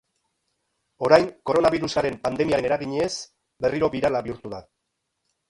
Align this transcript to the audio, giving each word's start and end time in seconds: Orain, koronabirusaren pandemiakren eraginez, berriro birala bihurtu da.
Orain, 1.07 1.27
koronabirusaren 1.49 2.17
pandemiakren 2.23 2.69
eraginez, 2.71 3.11
berriro 3.67 3.93
birala 3.99 4.25
bihurtu 4.31 4.57
da. 4.57 4.65